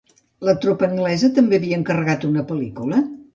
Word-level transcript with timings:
La 0.47 0.53
tropa 0.63 0.87
anglesa 0.87 1.29
també 1.35 1.59
havia 1.61 1.79
encarregat 1.81 2.27
una 2.31 2.47
pel·lícula? 2.55 3.05